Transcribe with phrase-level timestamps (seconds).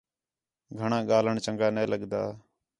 [0.79, 2.21] گھݨاں ڳاھلݨ چَنڳا نے لڳدا